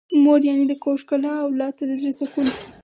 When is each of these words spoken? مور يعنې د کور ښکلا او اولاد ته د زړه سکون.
مور 0.23 0.39
يعنې 0.47 0.65
د 0.67 0.73
کور 0.83 0.95
ښکلا 1.01 1.31
او 1.39 1.47
اولاد 1.49 1.73
ته 1.77 1.83
د 1.89 1.91
زړه 2.01 2.11
سکون. 2.19 2.47